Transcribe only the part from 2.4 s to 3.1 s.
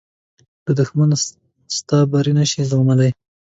شي زغملی